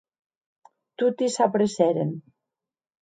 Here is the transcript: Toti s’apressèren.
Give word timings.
Toti 1.01 1.27
s’apressèren. 1.35 2.11